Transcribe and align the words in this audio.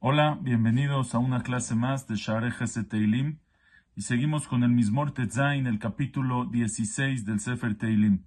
Hola, 0.00 0.38
bienvenidos 0.40 1.14
a 1.14 1.18
una 1.18 1.42
clase 1.42 1.74
más 1.74 2.06
de 2.06 2.16
Share 2.16 2.52
Teilim 2.88 3.38
y 3.96 4.02
seguimos 4.02 4.46
con 4.46 4.62
el 4.62 4.70
Mismor 4.70 5.12
Tetzain, 5.12 5.66
el 5.66 5.78
capítulo 5.78 6.44
16 6.44 7.24
del 7.24 7.40
Sefer 7.40 7.76
Teilim. 7.76 8.24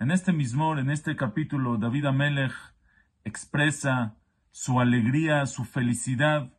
En 0.00 0.10
este 0.10 0.32
Mismor, 0.32 0.78
en 0.78 0.90
este 0.90 1.16
capítulo, 1.16 1.76
David 1.76 2.06
Amelech 2.06 2.52
expresa 3.24 4.16
su 4.50 4.80
alegría, 4.80 5.46
su 5.46 5.64
felicidad 5.64 6.52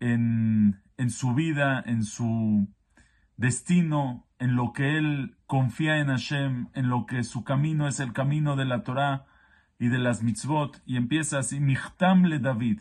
en, 0.00 0.82
en 0.96 1.10
su 1.10 1.34
vida, 1.34 1.82
en 1.86 2.04
su 2.04 2.68
destino, 3.36 4.26
en 4.38 4.56
lo 4.56 4.72
que 4.72 4.98
él 4.98 5.36
confía 5.54 5.98
en 5.98 6.08
Hashem, 6.08 6.66
en 6.74 6.88
lo 6.88 7.06
que 7.06 7.22
su 7.22 7.44
camino 7.44 7.86
es 7.86 8.00
el 8.00 8.12
camino 8.12 8.56
de 8.56 8.64
la 8.64 8.82
Torah 8.82 9.24
y 9.78 9.86
de 9.86 9.98
las 9.98 10.20
mitzvot, 10.20 10.82
y 10.84 10.96
empieza 10.96 11.38
así, 11.38 11.60
Michtam 11.60 12.24
le 12.24 12.40
David. 12.40 12.80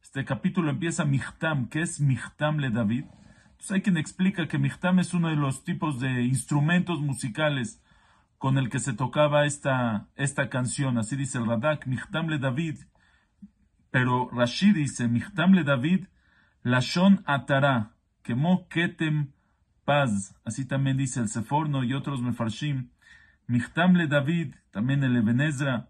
Este 0.00 0.24
capítulo 0.24 0.70
empieza 0.70 1.04
Michtam. 1.04 1.68
¿Qué 1.68 1.82
es 1.82 2.00
Michtam 2.00 2.60
le 2.60 2.70
David? 2.70 3.04
Entonces 3.50 3.72
hay 3.72 3.82
quien 3.82 3.98
explica 3.98 4.48
que 4.48 4.58
Michtam 4.58 5.00
es 5.00 5.12
uno 5.12 5.28
de 5.28 5.36
los 5.36 5.64
tipos 5.64 6.00
de 6.00 6.22
instrumentos 6.22 7.02
musicales 7.02 7.82
con 8.38 8.56
el 8.56 8.70
que 8.70 8.78
se 8.78 8.94
tocaba 8.94 9.44
esta, 9.44 10.08
esta 10.16 10.48
canción. 10.48 10.96
Así 10.96 11.14
dice 11.14 11.36
el 11.36 11.44
Radak, 11.44 11.86
Michtam 11.86 12.28
le 12.30 12.38
David. 12.38 12.78
Pero 13.90 14.30
Rashi 14.32 14.72
dice, 14.72 15.08
Michtam 15.08 15.52
le 15.52 15.62
David, 15.62 16.06
Lashon 16.62 17.22
Atara, 17.26 17.96
Kemo 18.22 18.66
Ketem 18.68 19.32
Paz. 19.88 20.34
Así 20.44 20.66
también 20.66 20.98
dice 20.98 21.18
el 21.18 21.30
Seforno 21.30 21.82
y 21.82 21.94
otros 21.94 22.20
Mefarshim. 22.20 22.90
Michtam 23.46 23.94
le 23.94 24.06
David, 24.06 24.54
también 24.70 25.02
el 25.02 25.16
Ebenezra, 25.16 25.88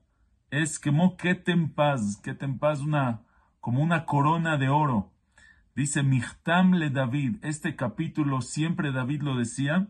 es 0.52 0.78
Kemo 0.78 1.16
Ketem 1.16 1.74
Paz. 1.74 2.16
Ketem 2.22 2.60
Paz, 2.60 2.78
una 2.78 3.22
como 3.58 3.82
una 3.82 4.04
corona 4.04 4.56
de 4.56 4.68
oro. 4.68 5.10
Dice 5.74 6.04
Michtam 6.04 6.74
le 6.74 6.90
David, 6.90 7.38
este 7.42 7.74
capítulo 7.74 8.40
siempre 8.40 8.92
David 8.92 9.22
lo 9.22 9.36
decía, 9.36 9.88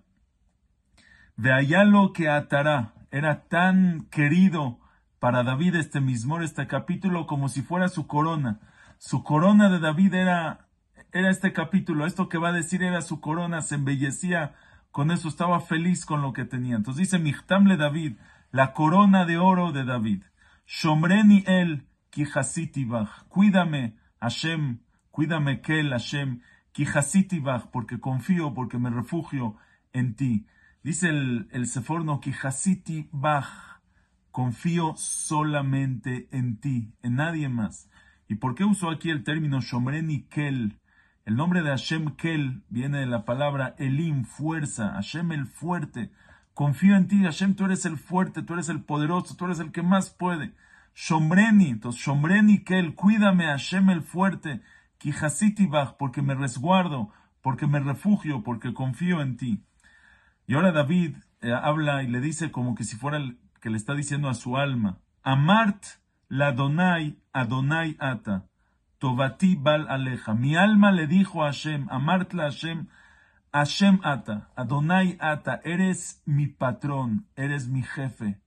de 1.36 1.52
allá 1.52 1.84
lo 1.84 2.14
que 2.14 2.30
atará, 2.30 2.94
era 3.10 3.46
tan 3.48 4.06
querido 4.10 4.80
para 5.18 5.42
David 5.42 5.74
este 5.74 6.00
mismo, 6.00 6.40
este 6.40 6.66
capítulo, 6.66 7.26
como 7.26 7.50
si 7.50 7.60
fuera 7.60 7.90
su 7.90 8.06
corona. 8.06 8.58
Su 8.96 9.22
corona 9.22 9.68
de 9.68 9.80
David 9.80 10.14
era, 10.14 10.67
era 11.12 11.30
este 11.30 11.52
capítulo, 11.52 12.06
esto 12.06 12.28
que 12.28 12.38
va 12.38 12.48
a 12.48 12.52
decir 12.52 12.82
era 12.82 13.02
su 13.02 13.20
corona, 13.20 13.62
se 13.62 13.76
embellecía 13.76 14.54
con 14.90 15.10
eso, 15.10 15.28
estaba 15.28 15.60
feliz 15.60 16.04
con 16.04 16.22
lo 16.22 16.32
que 16.32 16.44
tenía. 16.44 16.76
Entonces 16.76 17.10
dice 17.10 17.18
Michtam 17.18 17.66
le 17.66 17.76
David, 17.76 18.16
la 18.50 18.72
corona 18.72 19.24
de 19.24 19.38
oro 19.38 19.72
de 19.72 19.84
David. 19.84 20.22
Shomreni 20.66 21.44
el, 21.46 21.86
Cuídame, 23.28 23.96
Hashem, 24.20 24.80
cuídame, 25.10 25.60
Kel, 25.60 25.90
Hashem, 25.90 26.40
Kijasitibach, 26.72 27.70
porque 27.70 28.00
confío, 28.00 28.54
porque 28.54 28.78
me 28.78 28.90
refugio 28.90 29.56
en 29.92 30.14
ti. 30.14 30.46
Dice 30.82 31.08
el, 31.10 31.48
el 31.52 31.66
Seforno, 31.66 32.20
Kijasitibach, 32.20 33.80
confío 34.30 34.94
solamente 34.96 36.28
en 36.32 36.58
ti, 36.60 36.92
en 37.02 37.16
nadie 37.16 37.48
más. 37.48 37.90
¿Y 38.28 38.36
por 38.36 38.54
qué 38.54 38.64
uso 38.64 38.90
aquí 38.90 39.10
el 39.10 39.24
término 39.24 39.60
Shomreni 39.60 40.24
Kel? 40.24 40.78
El 41.28 41.36
nombre 41.36 41.60
de 41.60 41.68
Hashem 41.68 42.16
Kel 42.16 42.62
viene 42.70 43.00
de 43.00 43.06
la 43.06 43.26
palabra 43.26 43.74
Elim, 43.76 44.24
fuerza, 44.24 44.92
Hashem 44.94 45.32
el 45.32 45.46
fuerte. 45.46 46.10
Confío 46.54 46.96
en 46.96 47.06
ti, 47.06 47.22
Hashem, 47.22 47.54
tú 47.54 47.66
eres 47.66 47.84
el 47.84 47.98
fuerte, 47.98 48.42
tú 48.42 48.54
eres 48.54 48.70
el 48.70 48.82
poderoso, 48.82 49.36
tú 49.36 49.44
eres 49.44 49.60
el 49.60 49.70
que 49.70 49.82
más 49.82 50.08
puede. 50.08 50.54
Shomreni, 50.94 51.68
entonces 51.68 52.00
Shomreni 52.00 52.64
Kel, 52.64 52.94
cuídame 52.94 53.44
Hashem 53.44 53.90
el 53.90 54.00
fuerte, 54.00 54.62
Kijasitibach, 54.96 55.98
porque 55.98 56.22
me 56.22 56.34
resguardo, 56.34 57.12
porque 57.42 57.66
me 57.66 57.80
refugio, 57.80 58.42
porque 58.42 58.72
confío 58.72 59.20
en 59.20 59.36
ti. 59.36 59.62
Y 60.46 60.54
ahora 60.54 60.72
David 60.72 61.14
eh, 61.42 61.52
habla 61.52 62.02
y 62.04 62.08
le 62.08 62.22
dice 62.22 62.50
como 62.50 62.74
que 62.74 62.84
si 62.84 62.96
fuera 62.96 63.18
el 63.18 63.38
que 63.60 63.68
le 63.68 63.76
está 63.76 63.94
diciendo 63.94 64.30
a 64.30 64.34
su 64.34 64.56
alma, 64.56 64.96
Amart 65.22 65.84
la 66.28 66.48
Adonai, 66.48 67.18
Adonai 67.34 67.98
ata, 68.00 68.47
Tovati 68.98 69.56
bal 69.56 69.86
aleja. 69.88 70.34
Mi 70.34 70.56
alma 70.56 70.90
le 70.90 71.06
dijo 71.06 71.42
a 71.42 71.46
Hashem, 71.46 71.86
Amart 71.90 72.32
la 72.34 72.44
Hashem, 72.44 72.88
Hashem 73.52 74.00
ata, 74.02 74.48
Adonai 74.56 75.16
ata, 75.20 75.60
eres 75.64 76.22
mi 76.26 76.46
patrón, 76.46 77.26
eres 77.36 77.68
mi 77.68 77.82
jefe. 77.82 78.40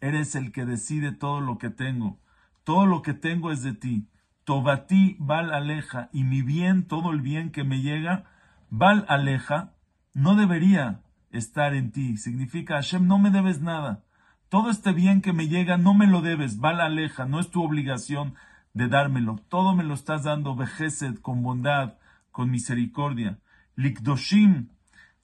Eres 0.00 0.34
el 0.34 0.52
que 0.52 0.66
decide 0.66 1.12
todo 1.12 1.40
lo 1.40 1.58
que 1.58 1.70
tengo. 1.70 2.18
Todo 2.64 2.86
lo 2.86 3.02
que 3.02 3.14
tengo 3.14 3.52
es 3.52 3.62
de 3.62 3.72
ti. 3.72 4.08
Tobatí 4.44 5.16
val 5.18 5.52
aleja 5.52 6.08
y 6.12 6.24
mi 6.24 6.42
bien, 6.42 6.86
todo 6.86 7.12
el 7.12 7.20
bien 7.20 7.50
que 7.50 7.64
me 7.64 7.80
llega, 7.80 8.24
val 8.70 9.04
aleja, 9.08 9.72
no 10.14 10.34
debería 10.34 11.00
estar 11.30 11.74
en 11.74 11.92
ti. 11.92 12.16
Significa, 12.16 12.74
Hashem, 12.74 13.06
no 13.06 13.18
me 13.18 13.30
debes 13.30 13.60
nada. 13.60 14.04
Todo 14.48 14.70
este 14.70 14.92
bien 14.92 15.20
que 15.20 15.32
me 15.32 15.48
llega, 15.48 15.76
no 15.78 15.94
me 15.94 16.06
lo 16.06 16.22
debes. 16.22 16.58
Val 16.58 16.80
aleja, 16.80 17.24
no 17.24 17.40
es 17.40 17.50
tu 17.50 17.62
obligación 17.62 18.34
de 18.76 18.88
dármelo. 18.88 19.36
Todo 19.48 19.74
me 19.74 19.84
lo 19.84 19.94
estás 19.94 20.24
dando, 20.24 20.54
vejesed, 20.54 21.16
con 21.20 21.42
bondad, 21.42 21.94
con 22.30 22.50
misericordia. 22.50 23.38
Likdoshim, 23.74 24.68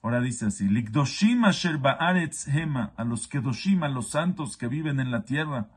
Ahora 0.01 0.19
dice 0.19 0.47
así, 0.47 0.67
Likdoshim 0.67 1.45
asher 1.45 1.77
ba'aretz 1.77 2.47
hema, 2.47 2.91
a 2.97 3.05
los 3.05 3.27
kedoshim, 3.27 3.83
a 3.83 3.87
los 3.87 4.09
santos 4.09 4.57
que 4.57 4.67
viven 4.67 4.99
en 4.99 5.11
la 5.11 5.23
tierra, 5.23 5.69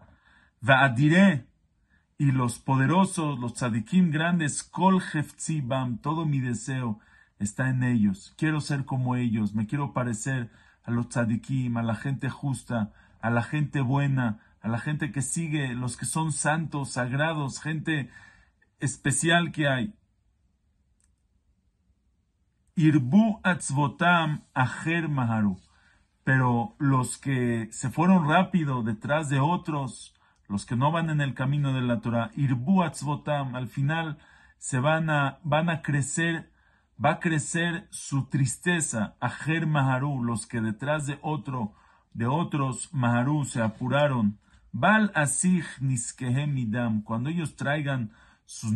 va'adire, 0.61 1.47
y 2.19 2.33
los 2.33 2.59
poderosos, 2.59 3.39
los 3.39 3.55
tzadikim 3.55 4.11
grandes, 4.11 4.63
kol 4.65 5.03
todo 6.01 6.25
mi 6.25 6.41
deseo 6.41 6.99
está 7.39 7.69
en 7.69 7.85
ellos. 7.85 8.35
Quiero 8.39 8.61
ser 8.61 8.85
como 8.87 9.17
ellos, 9.17 9.55
me 9.55 9.67
quiero 9.67 9.93
parecer 9.93 10.51
a 10.83 10.91
los 10.91 11.11
tzadikim, 11.11 11.77
a 11.77 11.83
la 11.83 11.95
gente 11.95 12.31
justa, 12.31 12.93
a 13.21 13.31
la 13.31 13.43
gente 13.43 13.83
buena, 13.83 14.41
a 14.67 14.69
la 14.69 14.81
gente 14.81 15.13
que 15.13 15.23
sigue, 15.23 15.77
los 15.77 15.97
que 15.97 16.07
son 16.07 16.33
santos, 16.33 16.91
sagrados, 16.91 17.61
gente 17.61 18.11
especial 18.81 19.53
que 19.53 19.69
hay. 19.69 19.95
Irbu 22.75 23.39
atzvotam 23.45 24.43
aher 24.55 25.09
maharu. 25.09 25.61
Pero 26.25 26.75
los 26.79 27.17
que 27.17 27.69
se 27.71 27.91
fueron 27.91 28.29
rápido 28.29 28.83
detrás 28.83 29.29
de 29.29 29.39
otros, 29.39 30.17
los 30.49 30.67
que 30.67 30.75
no 30.75 30.91
van 30.91 31.11
en 31.11 31.21
el 31.21 31.35
camino 31.35 31.73
de 31.73 31.83
la 31.83 32.01
Torah, 32.01 32.33
irbu 32.35 32.83
atzvotam, 32.83 33.55
al 33.55 33.69
final 33.69 34.19
se 34.59 34.81
van 34.81 35.11
a, 35.11 35.39
van 35.45 35.71
a 35.71 35.81
crecer, 35.81 36.51
va 37.03 37.11
a 37.11 37.21
crecer 37.21 37.87
su 37.91 38.27
tristeza, 38.27 39.15
aher 39.21 39.69
maharu, 39.69 40.25
los 40.25 40.45
que 40.45 40.61
detrás 40.61 41.07
de 41.07 41.21
otro, 41.23 41.73
de 42.15 42.27
otros 42.27 42.93
maharu 42.93 43.45
se 43.45 43.63
apuraron. 43.63 44.41
Bal 44.73 45.11
asih 45.15 45.65
niskehem 45.81 47.03
cuando 47.03 47.31
ellos 47.31 47.57
traigan 47.57 48.11
sus, 48.45 48.73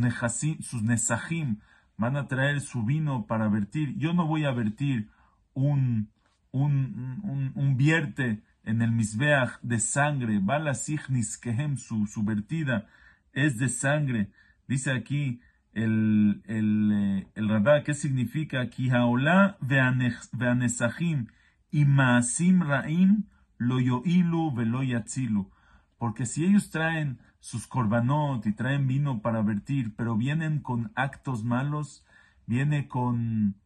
sus 0.60 0.82
nesajim, 0.82 1.58
van 1.96 2.16
a 2.16 2.26
traer 2.26 2.60
su 2.60 2.84
vino 2.84 3.26
para 3.26 3.48
vertir. 3.48 3.96
Yo 3.98 4.12
no 4.14 4.26
voy 4.26 4.44
a 4.44 4.52
vertir 4.52 5.08
un, 5.54 6.08
un, 6.50 7.52
un, 7.54 7.76
vierte 7.76 8.42
en 8.64 8.82
el 8.82 8.90
misbeach 8.92 9.60
de 9.62 9.78
sangre. 9.78 10.38
Bala 10.40 10.74
signis 10.74 11.36
kehem, 11.36 11.76
su, 11.76 12.06
su 12.06 12.22
vertida 12.24 12.86
es 13.32 13.58
de 13.58 13.68
sangre. 13.68 14.30
Dice 14.66 14.92
aquí 14.92 15.40
el, 15.72 16.42
el, 16.46 16.90
eh, 16.92 17.26
el 17.34 17.84
¿qué 17.84 17.94
significa? 17.94 18.68
Kihaola 18.70 19.58
veanesahim 19.60 21.26
y 21.70 21.84
maasim 21.84 22.62
raim 22.62 23.24
lo 23.58 23.78
yoilu 23.78 24.54
velo 24.54 24.82
yatzilu. 24.82 25.50
Porque 26.00 26.24
si 26.24 26.46
ellos 26.46 26.70
traen 26.70 27.18
sus 27.40 27.66
corbanot 27.66 28.46
y 28.46 28.54
traen 28.54 28.86
vino 28.86 29.20
para 29.20 29.42
vertir, 29.42 29.94
pero 29.96 30.16
vienen 30.16 30.60
con 30.60 30.92
actos 30.94 31.44
malos, 31.44 32.06
viene 32.46 32.88
con, 32.88 33.56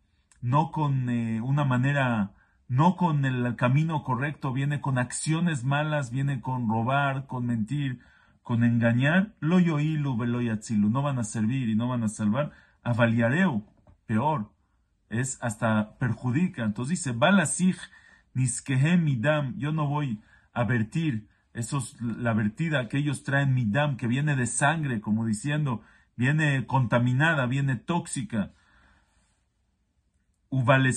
no 0.40 0.72
con 0.72 1.08
eh, 1.10 1.40
una 1.40 1.64
manera, 1.64 2.32
no 2.66 2.96
con 2.96 3.24
el 3.24 3.54
camino 3.54 4.02
correcto, 4.02 4.52
viene 4.52 4.80
con 4.80 4.98
acciones 4.98 5.62
malas, 5.62 6.10
viene 6.10 6.40
con 6.40 6.68
robar, 6.68 7.28
con 7.28 7.46
mentir, 7.46 8.00
con 8.42 8.64
engañar, 8.64 9.36
lo 9.38 9.60
yoilu 9.60 10.16
veloyatzilu, 10.16 10.90
no 10.90 11.02
van 11.02 11.20
a 11.20 11.24
servir 11.24 11.68
y 11.68 11.76
no 11.76 11.86
van 11.86 12.02
a 12.02 12.08
salvar, 12.08 12.50
a 12.82 12.94
valiareu, 12.94 13.64
peor, 14.06 14.50
es 15.08 15.38
hasta 15.40 15.96
perjudica. 15.98 16.64
Entonces 16.64 16.98
dice, 16.98 17.12
balasij 17.12 17.76
niskehem 18.34 19.04
midam, 19.04 19.56
yo 19.56 19.70
no 19.70 19.86
voy 19.86 20.20
a 20.52 20.64
vertir 20.64 21.28
eso 21.54 21.78
es 21.78 22.00
la 22.02 22.34
vertida 22.34 22.88
que 22.88 22.98
ellos 22.98 23.22
traen 23.22 23.54
midam, 23.54 23.96
que 23.96 24.08
viene 24.08 24.34
de 24.34 24.46
sangre, 24.46 25.00
como 25.00 25.24
diciendo, 25.24 25.82
viene 26.16 26.66
contaminada, 26.66 27.46
viene 27.46 27.76
tóxica. 27.76 28.52
Al 30.66 30.92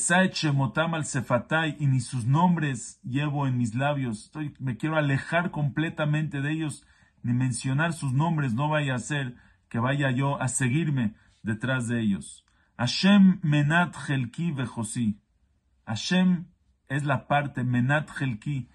sefatai, 1.06 1.78
y 1.80 1.88
ni 1.88 2.00
sus 2.00 2.26
nombres 2.26 3.00
llevo 3.04 3.48
en 3.48 3.58
mis 3.58 3.76
labios. 3.76 4.26
Estoy, 4.26 4.54
me 4.60 4.78
quiero 4.78 4.98
alejar 4.98 5.52
completamente 5.52 6.42
de 6.42 6.52
ellos, 6.52 6.86
ni 7.24 7.34
mencionar 7.34 7.94
sus 7.94 8.14
nombres, 8.14 8.54
no 8.54 8.68
vaya 8.70 8.96
a 8.96 9.00
ser 9.00 9.36
que 9.70 9.80
vaya 9.80 10.12
yo 10.12 10.42
a 10.42 10.48
seguirme 10.48 11.14
detrás 11.44 11.88
de 11.88 12.02
ellos. 12.02 12.46
Hashem 12.78 13.40
menat 13.42 13.96
helki 14.08 14.52
vejosi. 14.52 15.20
Hashem 15.86 16.46
es 16.90 17.04
la 17.04 17.28
parte, 17.28 17.64
menat 17.64 18.10
helki. 18.20 18.70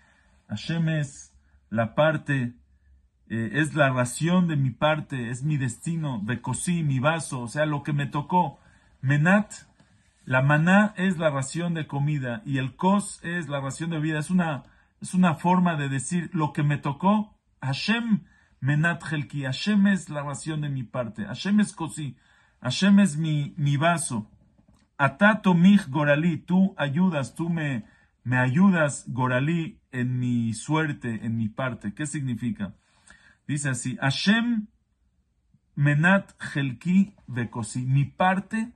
Hashem 0.49 0.89
es 0.89 1.32
la 1.73 1.95
parte, 1.95 2.53
eh, 3.31 3.51
es 3.55 3.75
la 3.75 3.89
ración 3.89 4.47
de 4.47 4.57
mi 4.57 4.71
parte, 4.71 5.31
es 5.31 5.43
mi 5.43 5.57
destino, 5.57 6.21
vejosi, 6.23 6.83
mi 6.83 6.99
vaso, 6.99 7.41
o 7.41 7.49
sea, 7.49 7.65
lo 7.65 7.83
que 7.83 7.95
me 7.95 8.07
tocó. 8.07 8.61
Menat 9.01 9.55
la 10.27 10.43
maná 10.43 10.93
es 10.99 11.17
la 11.17 11.31
ración 11.31 11.73
de 11.73 11.87
comida 11.87 12.43
y 12.45 12.59
el 12.59 12.77
kos 12.77 13.21
es 13.25 13.49
la 13.49 13.61
ración 13.61 13.89
de 13.89 14.01
vida. 14.01 14.19
Es 14.19 14.29
una, 14.29 14.65
es 15.01 15.15
una 15.15 15.35
forma 15.35 15.77
de 15.77 15.89
decir 15.89 16.29
lo 16.35 16.53
que 16.53 16.63
me 16.63 16.77
tocó. 16.77 17.35
Hashem 17.63 18.25
menat 18.61 19.03
helki. 19.11 19.45
Hashem 19.45 19.87
es 19.87 20.11
la 20.11 20.23
ración 20.23 20.61
de 20.61 20.69
mi 20.69 20.83
parte. 20.83 21.25
Hashem 21.25 21.59
es 21.61 21.73
kosi. 21.73 22.17
Hashem 22.61 23.01
es 23.01 23.17
mi, 23.17 23.55
mi 23.57 23.79
vaso. 23.79 24.31
Atato 24.99 25.55
mich 25.55 25.89
gorali. 25.89 26.37
Tú 26.37 26.75
ayudas, 26.77 27.35
tú 27.35 27.49
me, 27.49 27.85
me 28.25 28.37
ayudas, 28.37 29.07
gorali, 29.09 29.81
en 29.93 30.19
mi 30.19 30.55
suerte, 30.55 31.25
en 31.25 31.37
mi 31.37 31.49
parte. 31.49 31.95
¿Qué 31.95 32.07
significa? 32.07 32.75
Dice 33.47 33.71
así. 33.71 33.97
Hashem 34.01 34.67
menat 35.75 36.33
helki 36.55 37.15
vekosi. 37.27 37.83
Mi 37.83 38.05
parte 38.05 38.73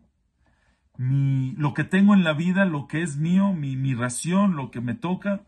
mi, 0.98 1.52
lo 1.56 1.74
que 1.74 1.84
tengo 1.84 2.14
en 2.14 2.24
la 2.24 2.32
vida, 2.32 2.64
lo 2.64 2.86
que 2.86 3.02
es 3.02 3.16
mío, 3.16 3.52
mi, 3.52 3.76
mi 3.76 3.94
ración, 3.94 4.56
lo 4.56 4.70
que 4.70 4.80
me 4.80 4.94
toca, 4.94 5.42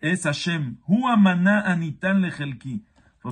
es 0.00 0.24
Hashem. 0.24 0.78
Hu 0.86 1.08
anitan 1.08 2.20
lejelki. 2.20 2.84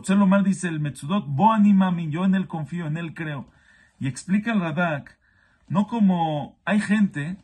Lomar 0.09 0.44
dice 0.44 0.69
el 0.69 0.81
Metzudot, 0.81 1.26
bo 1.26 1.53
animami, 1.53 2.11
yo 2.11 2.25
en 2.25 2.35
él 2.35 2.47
confío, 2.47 2.87
en 2.87 2.97
él 2.97 3.15
creo. 3.15 3.50
Y 3.99 4.06
explica 4.06 4.53
el 4.53 4.61
Radak, 4.61 5.19
no 5.69 5.87
como 5.87 6.59
hay 6.65 6.81
gente 6.81 7.37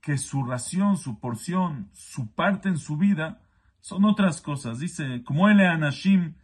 que 0.00 0.18
su 0.18 0.42
ración, 0.44 0.96
su 0.96 1.20
porción, 1.20 1.90
su 1.92 2.32
parte 2.34 2.68
en 2.68 2.78
su 2.78 2.96
vida 2.96 3.40
son 3.82 4.06
otras 4.06 4.40
cosas. 4.40 4.78
Dice, 4.78 5.22
como 5.24 5.50
él 5.50 5.60
Anashim, 5.60 6.36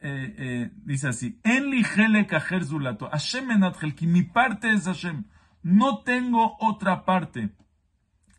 eh, 0.00 0.34
eh, 0.38 0.70
dice 0.84 1.08
así, 1.08 1.38
en 1.44 1.70
li 1.70 1.84
zulato, 1.84 3.08
Hashem 3.10 3.50
enat 3.50 3.76
mi 4.00 4.22
parte 4.22 4.70
es 4.70 4.86
Hashem. 4.86 5.24
No 5.62 5.98
tengo 5.98 6.56
otra 6.58 7.04
parte 7.04 7.50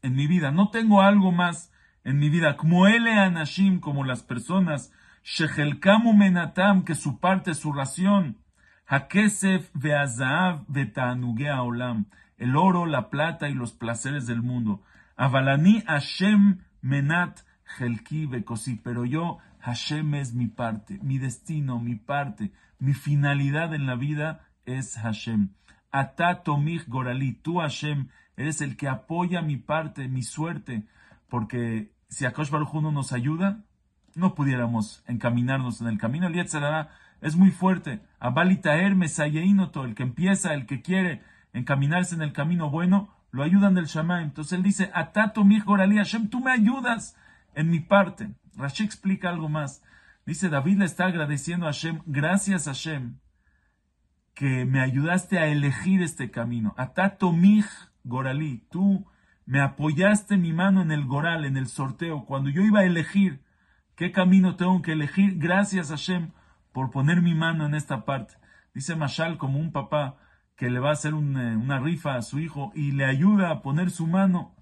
en 0.01 0.15
mi 0.15 0.27
vida, 0.27 0.51
no 0.51 0.69
tengo 0.69 1.01
algo 1.01 1.31
más 1.31 1.71
en 2.03 2.19
mi 2.19 2.29
vida. 2.29 2.57
Como 2.57 2.87
ele 2.87 3.13
anashim, 3.13 3.79
como 3.79 4.03
las 4.03 4.23
personas, 4.23 4.91
shehelkamu 5.23 6.13
menatam, 6.13 6.83
que 6.83 6.95
su 6.95 7.19
parte, 7.19 7.53
su 7.53 7.71
ración, 7.71 8.39
hakesef 8.85 9.69
veazav 9.73 10.65
vetanugea 10.67 11.63
olam, 11.63 12.07
el 12.37 12.57
oro, 12.57 12.85
la 12.85 13.09
plata 13.09 13.47
y 13.47 13.53
los 13.53 13.71
placeres 13.71 14.27
del 14.27 14.41
mundo. 14.41 14.81
Avalani 15.15 15.81
Hashem 15.87 16.59
menat 16.81 17.39
helki 17.79 18.29
pero 18.83 19.05
yo, 19.05 19.37
Hashem 19.59 20.15
es 20.15 20.33
mi 20.33 20.47
parte, 20.47 20.99
mi 21.01 21.17
destino, 21.17 21.79
mi 21.79 21.95
parte, 21.95 22.51
mi 22.79 22.93
finalidad 22.93 23.73
en 23.73 23.85
la 23.85 23.95
vida 23.95 24.47
es 24.65 24.97
Hashem. 24.97 25.49
Atatomich 25.91 26.87
Gorali, 26.87 27.33
tú 27.33 27.59
Hashem, 27.59 28.09
eres 28.35 28.61
el 28.61 28.75
que 28.75 28.87
apoya 28.87 29.41
mi 29.41 29.57
parte, 29.57 30.07
mi 30.07 30.23
suerte, 30.23 30.83
porque 31.29 31.91
si 32.09 32.25
Akosh 32.25 32.49
Baruj 32.49 32.75
no 32.81 32.91
nos 32.91 33.13
ayuda, 33.13 33.63
no 34.15 34.35
pudiéramos 34.35 35.03
encaminarnos 35.07 35.81
en 35.81 35.87
el 35.87 35.97
camino. 35.97 36.27
El 36.27 36.33
Yetzirah 36.33 36.89
es 37.21 37.35
muy 37.35 37.51
fuerte. 37.51 38.01
Abalitaer 38.19 38.95
Mesayeinoto, 38.95 39.85
el 39.85 39.95
que 39.95 40.03
empieza, 40.03 40.53
el 40.53 40.65
que 40.65 40.81
quiere 40.81 41.21
encaminarse 41.53 42.15
en 42.15 42.21
el 42.21 42.33
camino 42.33 42.69
bueno, 42.69 43.09
lo 43.31 43.43
ayudan 43.43 43.73
del 43.73 43.85
Shamaim. 43.85 44.25
Entonces 44.25 44.53
él 44.53 44.63
dice, 44.63 44.91
Atatomich 44.93 45.63
Gorali, 45.63 45.97
Hashem, 45.97 46.29
tú 46.29 46.39
me 46.39 46.51
ayudas 46.51 47.15
en 47.55 47.69
mi 47.69 47.79
parte. 47.79 48.29
Rashi 48.55 48.83
explica 48.83 49.29
algo 49.29 49.49
más. 49.49 49.81
Dice, 50.25 50.49
David 50.49 50.79
le 50.79 50.85
está 50.85 51.05
agradeciendo 51.05 51.65
a 51.65 51.73
Hashem, 51.73 52.01
gracias 52.05 52.67
a 52.67 52.71
Hashem, 52.71 53.17
que 54.33 54.65
me 54.65 54.79
ayudaste 54.79 55.39
a 55.39 55.47
elegir 55.47 56.01
este 56.01 56.31
camino. 56.31 56.73
Atato 56.77 57.31
mij 57.33 57.65
goralí, 58.03 58.65
tú 58.69 59.05
me 59.45 59.59
apoyaste 59.59 60.37
mi 60.37 60.53
mano 60.53 60.81
en 60.81 60.91
el 60.91 61.05
goral, 61.05 61.45
en 61.45 61.57
el 61.57 61.67
sorteo, 61.67 62.25
cuando 62.25 62.49
yo 62.49 62.61
iba 62.61 62.81
a 62.81 62.85
elegir 62.85 63.43
qué 63.95 64.11
camino 64.11 64.55
tengo 64.55 64.81
que 64.81 64.93
elegir, 64.93 65.37
gracias 65.37 65.91
a 65.91 65.95
Hashem 65.95 66.31
por 66.71 66.89
poner 66.89 67.21
mi 67.21 67.35
mano 67.35 67.65
en 67.65 67.75
esta 67.75 68.05
parte. 68.05 68.35
Dice 68.73 68.95
Mashal 68.95 69.37
como 69.37 69.59
un 69.59 69.71
papá 69.71 70.17
que 70.55 70.69
le 70.69 70.79
va 70.79 70.89
a 70.89 70.93
hacer 70.93 71.11
eh, 71.11 71.15
una 71.15 71.79
rifa 71.79 72.15
a 72.15 72.21
su 72.21 72.39
hijo 72.39 72.71
y 72.75 72.91
le 72.91 73.05
ayuda 73.05 73.51
a 73.51 73.61
poner 73.61 73.91
su 73.91 74.07
mano 74.07 74.55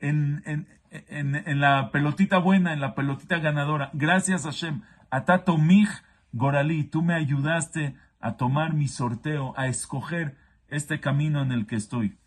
en, 0.00 0.42
en, 0.46 0.68
en, 0.90 1.34
en, 1.34 1.60
la 1.60 1.90
pelotita 1.90 2.38
buena, 2.38 2.72
en 2.72 2.80
la 2.80 2.94
pelotita 2.94 3.38
ganadora. 3.38 3.90
Gracias 3.92 4.44
Hashem. 4.44 4.82
Atato 5.10 5.56
mij 5.56 5.88
goralí, 6.32 6.84
tú 6.84 7.02
me 7.02 7.14
ayudaste 7.14 7.96
a 8.20 8.36
tomar 8.36 8.74
mi 8.74 8.88
sorteo, 8.88 9.54
a 9.56 9.66
escoger 9.66 10.36
este 10.68 11.00
camino 11.00 11.42
en 11.42 11.52
el 11.52 11.66
que 11.66 11.76
estoy. 11.76 12.18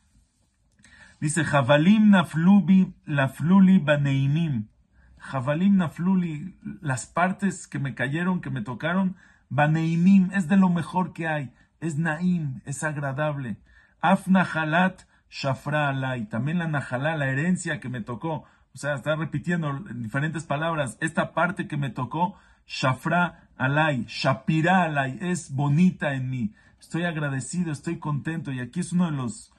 Dice, 1.19 1.43
Javalim 1.43 2.09
naflubi 2.11 2.93
lafluli 3.05 3.79
baneimim. 3.79 4.69
Javalim 5.17 5.75
nafluli, 5.75 6.57
las 6.81 7.05
partes 7.05 7.67
que 7.67 7.79
me 7.79 7.93
cayeron, 7.93 8.39
que 8.39 8.49
me 8.49 8.61
tocaron, 8.61 9.17
baneimim, 9.49 10.31
es 10.33 10.47
de 10.47 10.55
lo 10.55 10.69
mejor 10.69 11.11
que 11.11 11.27
hay. 11.27 11.51
Es 11.81 11.97
naim, 11.97 12.61
es 12.65 12.83
agradable. 12.83 13.57
Af 14.01 14.27
nahalat 14.27 15.03
shafra 15.29 15.89
alay. 15.89 16.25
También 16.25 16.59
la 16.59 16.67
nahalá, 16.67 17.15
la 17.17 17.29
herencia 17.29 17.79
que 17.79 17.89
me 17.89 18.01
tocó. 18.01 18.45
O 18.73 18.77
sea, 18.77 18.95
está 18.95 19.15
repitiendo 19.15 19.69
en 19.69 20.01
diferentes 20.01 20.43
palabras. 20.43 20.97
Esta 21.01 21.33
parte 21.33 21.67
que 21.67 21.77
me 21.77 21.89
tocó, 21.89 22.37
shafra 22.67 23.49
alay, 23.57 24.05
Shapira 24.07 24.83
alay, 24.83 25.17
es 25.21 25.53
bonita 25.53 26.13
en 26.13 26.29
mí. 26.29 26.53
Estoy 26.79 27.03
agradecido, 27.03 27.71
estoy 27.71 27.99
contento. 27.99 28.51
Y 28.51 28.59
aquí 28.59 28.79
es 28.79 28.93
uno 28.93 29.05
de 29.05 29.17
los, 29.17 29.53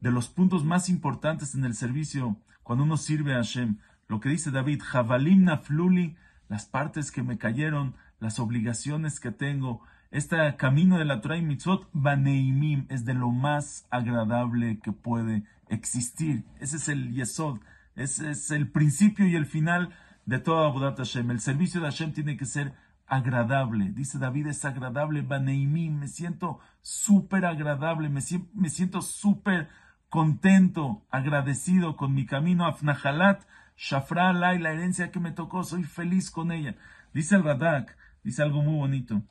de 0.00 0.10
los 0.10 0.28
puntos 0.28 0.64
más 0.64 0.88
importantes 0.88 1.54
en 1.54 1.64
el 1.64 1.74
servicio 1.74 2.36
cuando 2.62 2.84
uno 2.84 2.96
sirve 2.96 3.32
a 3.32 3.38
Hashem. 3.38 3.78
Lo 4.08 4.20
que 4.20 4.28
dice 4.28 4.50
David, 4.50 4.82
Javalim 4.82 5.44
nafluli, 5.44 6.16
las 6.48 6.66
partes 6.66 7.10
que 7.10 7.22
me 7.22 7.38
cayeron, 7.38 7.94
las 8.20 8.38
obligaciones 8.38 9.20
que 9.20 9.32
tengo. 9.32 9.82
Este 10.16 10.56
camino 10.56 10.96
de 10.96 11.04
la 11.04 11.20
Torah 11.20 11.36
y 11.36 11.42
Mitzvot, 11.42 11.90
Baneimim, 11.92 12.86
es 12.88 13.04
de 13.04 13.12
lo 13.12 13.28
más 13.28 13.86
agradable 13.90 14.80
que 14.82 14.90
puede 14.90 15.42
existir. 15.68 16.46
Ese 16.58 16.76
es 16.76 16.88
el 16.88 17.12
Yesod, 17.12 17.58
ese 17.96 18.30
es 18.30 18.50
el 18.50 18.70
principio 18.70 19.26
y 19.26 19.36
el 19.36 19.44
final 19.44 19.90
de 20.24 20.38
toda 20.38 20.68
Abodat 20.68 20.96
Hashem. 20.96 21.30
El 21.30 21.40
servicio 21.40 21.82
de 21.82 21.88
Hashem 21.88 22.14
tiene 22.14 22.38
que 22.38 22.46
ser 22.46 22.72
agradable. 23.06 23.92
Dice 23.92 24.18
David, 24.18 24.46
es 24.46 24.64
agradable, 24.64 25.20
Baneimim, 25.20 25.98
me 25.98 26.08
siento 26.08 26.60
súper 26.80 27.44
agradable, 27.44 28.08
me, 28.08 28.22
siento 28.22 29.02
súper 29.02 29.68
contento, 30.08 31.04
agradecido 31.10 31.98
con 31.98 32.14
mi 32.14 32.24
camino. 32.24 32.64
Afnahalat, 32.64 33.44
Shafra 33.76 34.32
la 34.32 34.54
herencia 34.54 35.10
que 35.10 35.20
me 35.20 35.32
tocó, 35.32 35.62
soy 35.62 35.84
feliz 35.84 36.30
con 36.30 36.52
ella. 36.52 36.74
Dice 37.12 37.36
el 37.36 37.44
Radak, 37.44 37.98
dice 38.24 38.42
algo 38.42 38.62
muy 38.62 38.78
bonito. 38.78 39.22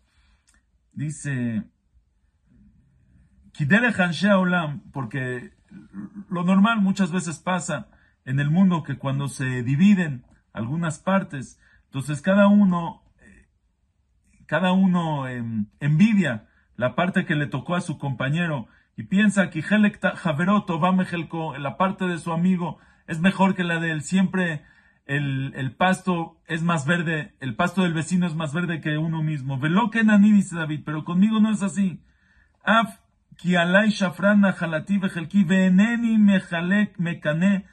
Dice, 0.96 1.64
porque 4.92 5.52
lo 6.30 6.44
normal 6.44 6.82
muchas 6.82 7.12
veces 7.12 7.40
pasa 7.40 7.90
en 8.26 8.40
el 8.40 8.50
mundo 8.50 8.84
que 8.84 8.98
cuando 8.98 9.28
se 9.28 9.62
dividen 9.62 10.26
algunas 10.54 11.00
partes, 11.00 11.60
entonces 11.86 12.22
cada 12.22 12.48
uno 12.48 13.06
cada 14.46 14.74
uno 14.74 15.28
em, 15.28 15.68
envidia 15.80 16.48
la 16.76 16.96
parte 16.96 17.26
que 17.26 17.36
le 17.36 17.48
tocó 17.48 17.76
a 17.76 17.82
su 17.82 17.98
compañero 17.98 18.68
y 18.98 19.04
piensa 19.04 19.50
que 19.50 19.62
Javeroto 19.62 20.80
va 20.80 20.92
la 21.58 21.78
parte 21.78 22.06
de 22.06 22.18
su 22.18 22.32
amigo 22.32 22.78
es 23.08 23.20
mejor 23.20 23.56
que 23.56 23.64
la 23.64 23.80
de 23.80 23.92
él. 23.92 24.02
Siempre 24.02 24.64
el, 25.06 25.54
el, 25.56 25.76
pasto 25.76 26.42
es 26.48 26.64
más 26.64 26.86
verde, 26.86 27.36
el 27.40 27.56
pasto 27.56 27.84
del 27.84 27.94
vecino 27.94 28.28
es 28.28 28.36
más 28.36 28.54
verde 28.54 28.82
que 28.82 28.98
uno 28.98 29.22
mismo. 29.24 29.60
Velo 29.60 29.90
que 29.90 30.04
nani, 30.04 30.32
dice 30.32 30.56
David, 30.56 30.82
pero 30.86 31.04
conmigo 31.04 31.40
no 31.40 31.52
es 31.52 31.62
así. 31.64 32.02
Af 32.64 33.00
ki 33.38 33.56
alay 33.56 33.90
shafran 33.90 34.42
nahalati 34.42 34.98
vejelki 34.98 35.44
veneni 35.44 36.18
mejalek 36.18 36.98
mekane 37.00 37.66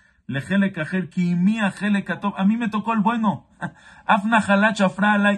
a 2.36 2.44
mí 2.44 2.56
me 2.56 2.68
tocó 2.68 2.92
el 2.92 3.00
bueno. 3.00 3.48
Afna 4.06 4.40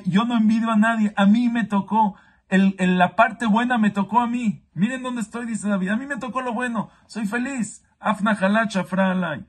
yo 0.05 0.25
no 0.25 0.37
envidio 0.37 0.71
a 0.71 0.77
nadie, 0.77 1.13
a 1.17 1.27
mí 1.27 1.49
me 1.49 1.65
tocó, 1.65 2.17
el, 2.49 2.77
la 2.79 3.17
parte 3.17 3.47
buena 3.47 3.79
me 3.79 3.91
tocó 3.91 4.21
a 4.21 4.27
mí. 4.27 4.65
Miren 4.75 5.03
dónde 5.03 5.23
estoy, 5.23 5.47
dice 5.47 5.69
David, 5.69 5.89
a 5.89 5.97
mí 5.97 6.07
me 6.07 6.17
tocó 6.17 6.43
lo 6.43 6.53
bueno, 6.53 6.91
soy 7.07 7.27
feliz. 7.27 7.85
Afna 7.99 8.33
halat 8.33 8.71
shafra 8.71 9.11
alay. 9.13 9.47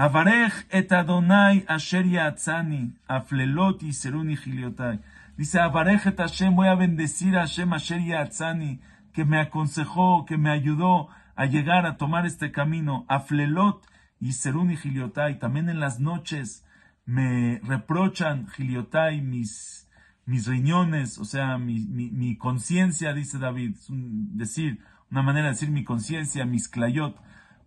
Avarech 0.00 0.52
et 0.70 0.92
Adonai 0.92 1.64
asher 1.66 2.06
yatzani, 2.06 2.92
aflelot 3.08 3.82
y 3.82 3.92
seruni 3.92 4.36
giliotai. 4.36 5.00
Dice, 5.36 5.58
Avarech 5.58 6.06
et 6.06 6.20
Hashem, 6.20 6.54
voy 6.54 6.68
a 6.68 6.76
bendecir 6.76 7.36
a 7.36 7.40
Hashem 7.40 7.72
asher 7.72 7.98
yatzani, 7.98 8.78
que 9.12 9.24
me 9.24 9.40
aconsejó, 9.40 10.24
que 10.24 10.38
me 10.38 10.50
ayudó 10.50 11.08
a 11.34 11.46
llegar 11.46 11.84
a 11.84 11.96
tomar 11.96 12.26
este 12.26 12.52
camino. 12.52 13.06
Aflelot 13.08 13.84
y 14.20 14.34
seruni 14.34 14.76
giliotai. 14.76 15.40
También 15.40 15.68
en 15.68 15.80
las 15.80 15.98
noches 15.98 16.64
me 17.04 17.58
reprochan 17.64 18.46
giliotai 18.50 19.20
mis, 19.20 19.90
mis 20.26 20.46
riñones, 20.46 21.18
o 21.18 21.24
sea, 21.24 21.58
mi, 21.58 21.80
mi, 21.88 22.12
mi 22.12 22.36
conciencia, 22.36 23.14
dice 23.14 23.40
David. 23.40 23.74
Es 23.74 23.90
un 23.90 24.38
decir, 24.38 24.78
una 25.10 25.22
manera 25.22 25.46
de 25.46 25.54
decir 25.54 25.72
mi 25.72 25.82
conciencia, 25.82 26.44
mis 26.44 26.68
clayot 26.68 27.16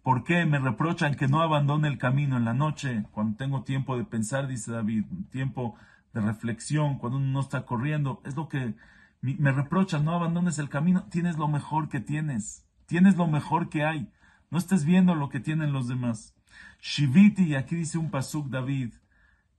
¿Por 0.03 0.23
qué 0.23 0.45
me 0.45 0.59
reprochan 0.59 1.15
que 1.15 1.27
no 1.27 1.41
abandone 1.41 1.87
el 1.87 1.97
camino 1.97 2.37
en 2.37 2.45
la 2.45 2.53
noche, 2.53 3.05
cuando 3.11 3.37
tengo 3.37 3.63
tiempo 3.63 3.97
de 3.97 4.03
pensar, 4.03 4.47
dice 4.47 4.71
David, 4.71 5.05
tiempo 5.29 5.75
de 6.13 6.21
reflexión, 6.21 6.97
cuando 6.97 7.17
uno 7.19 7.27
no 7.27 7.39
está 7.39 7.65
corriendo? 7.65 8.21
Es 8.25 8.35
lo 8.35 8.49
que 8.49 8.73
me 9.21 9.51
reprochan, 9.51 10.03
no 10.03 10.15
abandones 10.15 10.57
el 10.57 10.69
camino, 10.69 11.03
tienes 11.11 11.37
lo 11.37 11.47
mejor 11.47 11.87
que 11.89 11.99
tienes, 11.99 12.65
tienes 12.87 13.15
lo 13.15 13.27
mejor 13.27 13.69
que 13.69 13.83
hay, 13.83 14.11
no 14.49 14.57
estés 14.57 14.85
viendo 14.85 15.13
lo 15.13 15.29
que 15.29 15.39
tienen 15.39 15.71
los 15.71 15.87
demás. 15.87 16.35
Shiviti, 16.81 17.43
y 17.43 17.55
aquí 17.55 17.75
dice 17.75 17.99
un 17.99 18.09
pasuk 18.09 18.49
David, 18.49 18.93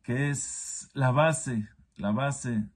que 0.03 0.31
es 0.31 0.91
la 0.93 1.13
base, 1.13 1.69
la 1.97 2.11
base 2.11 2.69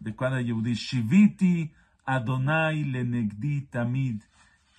de 0.00 0.16
cada 0.16 0.40
Yehudi. 0.40 0.74
Shiviti 0.74 1.72
Adonai 2.04 2.84
lenegdi 2.84 3.62
tamid. 3.70 4.22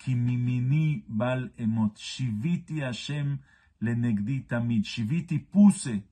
Kimimini 0.06 1.02
bal 1.08 1.50
emot. 1.58 1.98
Shiviti 1.98 2.80
Hashem 2.80 3.40
lenegdi 3.82 4.46
tamid. 4.46 4.84
Shiviti 4.84 5.38
puse 5.38 6.04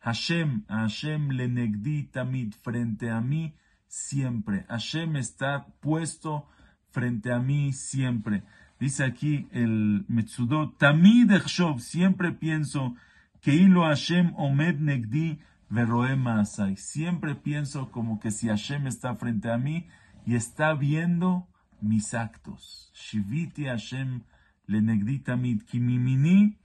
Hashem, 0.00 0.64
Hashem 0.68 1.30
lenegdi 1.30 2.10
tamid. 2.10 2.54
Frente 2.64 3.10
a 3.10 3.20
mí 3.20 3.54
siempre. 3.86 4.66
Hashem 4.68 5.14
está 5.16 5.66
puesto 5.80 6.48
frente 6.90 7.30
a 7.30 7.38
mí 7.38 7.72
siempre. 7.72 8.42
Dice 8.80 9.04
aquí 9.04 9.48
el 9.52 10.04
Metsudot, 10.08 10.76
Tamid 10.78 11.30
Echshov, 11.30 11.80
siempre 11.80 12.32
pienso 12.32 12.96
que 13.40 13.54
hilo 13.54 13.82
Hashem 13.84 14.32
omed 14.36 14.80
negdi 14.80 15.38
veroema 15.68 16.40
asai. 16.40 16.76
Siempre 16.76 17.36
pienso 17.36 17.90
como 17.92 18.18
que 18.18 18.30
si 18.30 18.48
Hashem 18.48 18.88
está 18.88 19.14
frente 19.14 19.50
a 19.50 19.58
mí 19.58 19.86
y 20.26 20.34
está 20.34 20.74
viendo 20.74 21.47
mis 21.80 22.14
actos. 22.14 22.90
Shiviti 22.94 23.66
Hashem 23.66 24.22
le 24.66 25.18
tamid 25.24 25.62
kimimini 25.62 26.58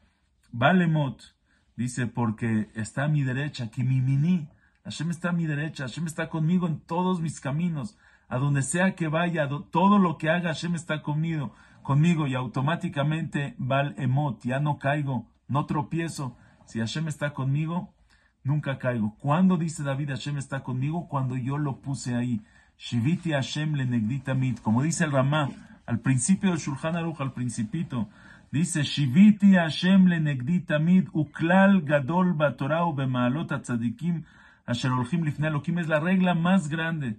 balemot. 0.51 1.36
Dice, 1.75 2.05
porque 2.05 2.70
está 2.75 3.05
a 3.05 3.08
mi 3.08 3.24
derecha, 3.24 3.72
kimimini. 3.72 4.48
Hashem 4.84 5.10
está 5.10 5.29
a 5.29 5.34
mi 5.34 5.48
derecha, 5.48 5.86
Hashem 5.86 6.05
está 6.05 6.29
conmigo 6.29 6.67
en 6.67 6.79
todos 6.79 7.22
mis 7.22 7.39
caminos. 7.39 7.98
A 8.27 8.38
donde 8.38 8.62
sea 8.62 8.96
que 8.96 9.08
vaya, 9.08 9.48
todo 9.72 9.98
lo 9.98 10.17
que 10.17 10.29
haga, 10.29 10.50
Hashem 10.50 10.75
está 10.75 11.01
conmigo, 11.01 11.53
conmigo 11.84 12.27
y 12.27 12.36
automáticamente 12.36 13.55
val 13.58 13.96
emot, 13.98 14.43
ya 14.43 14.60
no 14.60 14.79
caigo, 14.79 15.32
no 15.48 15.65
tropiezo. 15.65 16.38
Si 16.65 16.79
Hashem 16.79 17.08
está 17.08 17.34
conmigo, 17.34 17.93
nunca 18.43 18.77
caigo. 18.77 19.15
¿Cuándo 19.20 19.58
dice 19.58 19.84
David 19.84 20.10
Hashem 20.10 20.38
está 20.38 20.63
conmigo? 20.63 21.08
Cuando 21.08 21.38
yo 21.38 21.58
lo 21.58 21.82
puse 21.82 22.15
ahí. 22.15 22.41
Shiviti 22.83 23.31
Hashem 23.31 23.75
le. 23.75 24.55
Como 24.61 24.83
dice 24.83 25.05
el 25.05 25.13
Ramá, 25.13 25.49
al 25.85 25.99
principio 25.99 26.49
del 26.49 26.59
Shulchan 26.59 26.97
Aruch, 26.97 27.21
al 27.21 27.31
principito, 27.31 28.09
dice 28.51 28.83
Shiviti 28.83 29.53
Hashem 29.53 30.07
le. 30.07 31.07
Uklal 31.13 31.83
gadol 31.83 32.33
batorah 32.33 32.83
bemaalot 32.93 33.53
atzadikim 33.53 34.25
asher 34.65 34.91
olchim 34.91 35.23
lifnei 35.23 35.47
Elohim. 35.47 35.79
Es 35.79 35.87
la 35.87 36.01
regla 36.01 36.33
más 36.33 36.67
grande. 36.67 37.15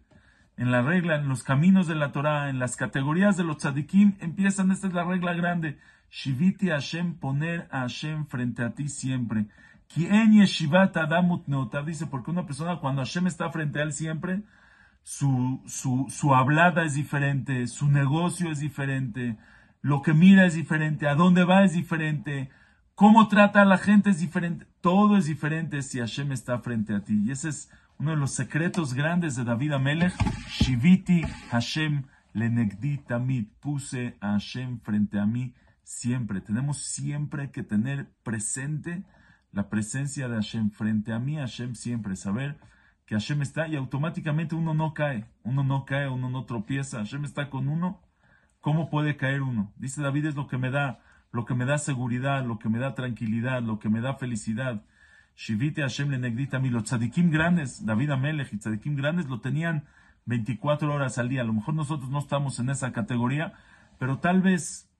En 0.58 0.70
la 0.70 0.82
regla, 0.82 1.16
en 1.16 1.28
los 1.28 1.42
caminos 1.42 1.86
de 1.86 1.94
la 1.94 2.12
Torah, 2.12 2.50
en 2.50 2.58
las 2.58 2.76
categorías 2.76 3.38
de 3.38 3.44
los 3.44 3.56
tzadikim, 3.56 4.16
empiezan, 4.20 4.70
esta 4.70 4.86
es 4.86 4.92
la 4.92 5.04
regla 5.04 5.32
grande. 5.32 5.78
Shiviti 6.10 6.68
Hashem, 6.68 7.14
poner 7.14 7.68
a 7.70 7.80
Hashem 7.80 8.26
frente 8.26 8.62
a 8.62 8.74
ti 8.74 8.88
siempre. 8.88 9.46
Quien 9.88 10.32
yeshivat 10.34 10.96
adamut 10.96 11.46
Dice, 11.86 12.06
porque 12.06 12.30
una 12.30 12.44
persona 12.44 12.76
cuando 12.80 13.00
Hashem 13.00 13.26
está 13.26 13.50
frente 13.50 13.80
a 13.80 13.82
él 13.82 13.92
siempre, 13.92 14.42
su, 15.04 15.62
su, 15.66 16.06
su 16.08 16.34
hablada 16.34 16.82
es 16.84 16.94
diferente, 16.94 17.66
su 17.66 17.88
negocio 17.88 18.50
es 18.50 18.58
diferente, 18.58 19.36
lo 19.82 20.00
que 20.00 20.14
mira 20.14 20.46
es 20.46 20.54
diferente, 20.54 21.06
a 21.06 21.14
dónde 21.14 21.44
va 21.44 21.62
es 21.62 21.74
diferente, 21.74 22.50
cómo 22.94 23.28
trata 23.28 23.62
a 23.62 23.66
la 23.66 23.76
gente 23.76 24.10
es 24.10 24.18
diferente, 24.18 24.66
todo 24.80 25.18
es 25.18 25.26
diferente 25.26 25.82
si 25.82 26.00
Hashem 26.00 26.32
está 26.32 26.58
frente 26.60 26.94
a 26.94 27.04
ti. 27.04 27.22
Y 27.26 27.30
ese 27.30 27.50
es 27.50 27.70
uno 27.98 28.12
de 28.12 28.16
los 28.16 28.32
secretos 28.32 28.94
grandes 28.94 29.36
de 29.36 29.44
David 29.44 29.72
Amelech, 29.72 30.14
Shiviti 30.48 31.22
Hashem 31.50 32.04
lenegdi 32.32 32.96
tamid, 32.96 33.48
puse 33.60 34.16
a 34.20 34.32
Hashem 34.32 34.80
frente 34.80 35.20
a 35.20 35.26
mí 35.26 35.54
siempre. 35.82 36.40
Tenemos 36.40 36.78
siempre 36.78 37.50
que 37.50 37.62
tener 37.62 38.10
presente 38.22 39.04
la 39.52 39.68
presencia 39.68 40.28
de 40.28 40.36
Hashem 40.36 40.70
frente 40.70 41.12
a 41.12 41.18
mí, 41.18 41.36
Hashem 41.36 41.74
siempre, 41.74 42.16
saber 42.16 42.58
que 43.06 43.14
Hashem 43.14 43.42
está 43.42 43.68
y 43.68 43.76
automáticamente 43.76 44.54
uno 44.54 44.74
no 44.74 44.94
cae, 44.94 45.26
uno 45.42 45.62
no 45.62 45.84
cae, 45.84 46.08
uno 46.08 46.30
no 46.30 46.44
tropieza, 46.44 46.98
Hashem 46.98 47.24
está 47.24 47.50
con 47.50 47.68
uno, 47.68 48.00
¿cómo 48.60 48.88
puede 48.88 49.16
caer 49.16 49.42
uno? 49.42 49.72
Dice 49.76 50.02
David 50.02 50.26
es 50.26 50.34
lo 50.36 50.46
que 50.46 50.58
me 50.58 50.70
da, 50.70 51.00
lo 51.32 51.44
que 51.44 51.54
me 51.54 51.66
da 51.66 51.78
seguridad, 51.78 52.44
lo 52.44 52.58
que 52.58 52.68
me 52.68 52.78
da 52.78 52.94
tranquilidad, 52.94 53.62
lo 53.62 53.78
que 53.78 53.88
me 53.88 54.00
da 54.00 54.14
felicidad. 54.14 54.84
Shivite 55.36 55.82
Hashem 55.82 56.10
le 56.10 56.18
negrita 56.18 56.56
a 56.58 56.60
mí, 56.60 56.70
los 56.70 56.84
tzadikim 56.84 57.30
grandes, 57.30 57.84
David 57.84 58.10
Amelech 58.10 58.52
y 58.52 58.58
tzadikim 58.58 58.96
grandes 58.96 59.26
lo 59.26 59.40
tenían 59.40 59.84
24 60.26 60.92
horas 60.92 61.18
al 61.18 61.28
día. 61.28 61.42
A 61.42 61.44
lo 61.44 61.52
mejor 61.52 61.74
nosotros 61.74 62.08
no 62.08 62.20
estamos 62.20 62.58
en 62.60 62.70
esa 62.70 62.92
categoría, 62.92 63.52
pero 63.98 64.18
tal 64.18 64.42
vez 64.42 64.90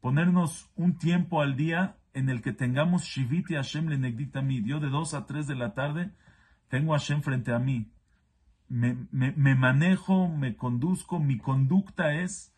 ponernos 0.00 0.70
un 0.76 0.98
tiempo 0.98 1.42
al 1.42 1.56
día 1.56 1.96
en 2.12 2.28
el 2.28 2.42
que 2.42 2.52
tengamos 2.52 3.04
Shivite 3.04 3.54
Hashem 3.54 3.88
le 3.88 3.98
negrita 3.98 4.40
a 4.40 4.42
mí, 4.42 4.62
yo 4.64 4.80
de 4.80 4.88
2 4.88 5.14
a 5.14 5.26
3 5.26 5.46
de 5.46 5.54
la 5.54 5.74
tarde, 5.74 6.12
tengo 6.70 6.94
a 6.94 6.98
Hashem 6.98 7.20
frente 7.20 7.52
a 7.52 7.58
mí, 7.58 7.92
me, 8.68 8.94
manejo, 9.56 10.28
me 10.28 10.56
conduzco, 10.56 11.18
mi 11.18 11.38
conducta 11.38 12.14
es 12.14 12.54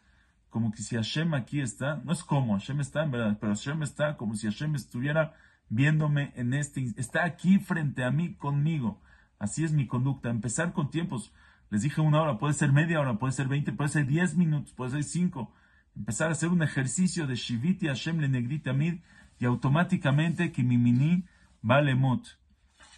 como 0.51 0.71
que 0.71 0.83
si 0.83 0.97
Hashem 0.97 1.33
aquí 1.33 1.63
está, 1.63 1.97
no 2.05 2.13
es 2.13 2.23
como 2.23 2.53
Hashem 2.53 2.81
está 2.81 3.03
en 3.03 3.11
verdad, 3.11 3.39
pero 3.41 3.55
Hashem 3.55 3.83
está 3.83 4.19
como 4.19 4.37
si 4.37 4.47
Hashem 4.47 4.75
estuviera 4.75 5.33
viéndome 5.71 6.33
en 6.37 6.53
este, 6.53 6.93
está 6.99 7.25
aquí 7.25 7.59
frente 7.59 8.05
a 8.05 8.11
mí 8.11 8.35
conmigo. 8.35 9.01
Así 9.39 9.65
es 9.65 9.73
mi 9.73 9.87
conducta. 9.87 10.29
Empezar 10.29 10.75
con 10.75 10.91
tiempos, 10.91 11.33
les 11.71 11.81
dije 11.81 12.03
una 12.03 12.21
hora, 12.21 12.39
puede 12.39 12.53
ser 12.53 12.71
media 12.71 13.01
hora, 13.01 13.19
puede 13.19 13.33
ser 13.33 13.49
veinte, 13.49 13.73
puede 13.73 13.89
ser 13.89 14.07
diez 14.07 14.37
minutos, 14.37 14.75
puede 14.75 14.91
ser 14.91 15.05
cinco. 15.05 15.55
Empezar 15.97 16.29
a 16.29 16.33
hacer 16.33 16.51
un 16.51 16.63
ejercicio 16.63 17.27
de 17.27 17.37
Shiviti 17.37 17.87
Hashem 17.87 18.21
le 18.21 18.29
negrita 18.29 18.75
mid 18.75 19.01
y 19.39 19.47
automáticamente 19.47 20.53
que 20.53 20.63
mi 20.63 20.77
mini 20.77 21.25
vale 21.63 21.95
mot. 21.95 22.42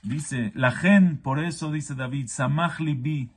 Dice, 0.05 0.53
la 0.55 0.71
gen, 0.71 1.17
por 1.17 1.39
eso 1.39 1.73
dice 1.73 1.95
David, 1.95 2.27
Samach 2.27 2.79
libi, 2.79 3.31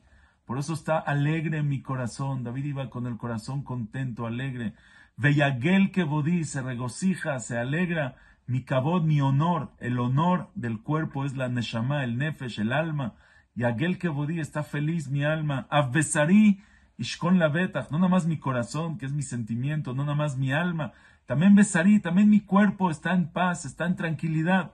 por 0.46 0.60
eso 0.60 0.74
está 0.74 1.00
alegre 1.00 1.64
mi 1.64 1.82
corazón. 1.82 2.44
David 2.44 2.66
iba 2.66 2.90
con 2.90 3.08
el 3.08 3.16
corazón 3.16 3.64
contento, 3.64 4.28
alegre. 4.28 4.74
Veyagel 5.16 5.92
que 5.92 6.04
bodí, 6.04 6.44
se 6.44 6.62
regocija, 6.62 7.40
se 7.40 7.58
alegra. 7.58 8.16
Mi 8.48 8.64
cabot, 8.64 9.02
mi 9.02 9.22
honor, 9.22 9.72
el 9.80 9.98
honor 9.98 10.50
del 10.56 10.82
cuerpo 10.82 11.24
es 11.24 11.38
la 11.38 11.48
neshama, 11.48 12.04
el 12.04 12.18
nefesh, 12.18 12.60
el 12.60 12.74
alma. 12.74 13.16
Y 13.56 13.64
aquel 13.64 13.98
que 13.98 14.10
bodí 14.10 14.42
está 14.42 14.62
feliz 14.62 15.10
mi 15.10 15.24
alma. 15.24 15.68
Avbesari, 15.70 16.62
ishkon 16.98 17.40
la 17.40 17.48
betach, 17.48 17.92
no 17.92 17.98
nada 17.98 18.10
más 18.10 18.26
mi 18.26 18.40
corazón, 18.40 18.98
que 18.98 19.06
es 19.06 19.14
mi 19.14 19.24
sentimiento, 19.24 19.94
no 19.94 20.04
nada 20.04 20.16
más 20.16 20.38
mi 20.38 20.52
alma. 20.52 20.92
También 21.28 21.56
besarí, 21.56 22.02
también 22.02 22.30
mi 22.30 22.42
cuerpo 22.42 22.92
está 22.92 23.14
en 23.14 23.30
paz, 23.30 23.64
está 23.64 23.86
en 23.86 23.96
tranquilidad, 23.96 24.74